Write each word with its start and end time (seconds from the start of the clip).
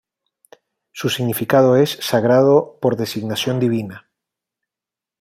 Su 0.91 1.09
significado 1.09 1.75
es 1.75 1.91
"sagrado 2.01 2.79
por 2.81 2.95
designación 2.95 3.59
divina". 3.59 4.09